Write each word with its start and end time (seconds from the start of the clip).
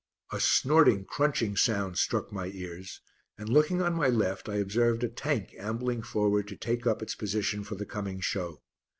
A 0.31 0.39
snorting, 0.39 1.05
crunching 1.05 1.55
sound 1.55 1.99
struck 1.99 2.33
my 2.33 2.47
ears 2.47 3.01
and 3.37 3.47
looking 3.47 3.83
on 3.83 3.93
my 3.93 4.07
left 4.09 4.49
I 4.49 4.55
observed 4.55 5.03
a 5.03 5.07
Tank 5.09 5.53
ambling 5.59 6.01
forward 6.01 6.47
to 6.47 6.55
take 6.55 6.87
up 6.87 7.03
its 7.03 7.13
position 7.13 7.63
for 7.63 7.75
the 7.75 7.85
coming 7.85 8.19
show. 8.19 8.63